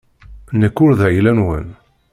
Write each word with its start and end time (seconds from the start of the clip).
Nekk 0.59 0.77
ur 0.85 0.91
d 0.99 1.01
ayla-nwen. 1.07 1.67